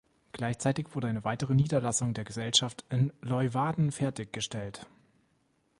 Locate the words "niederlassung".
1.53-2.15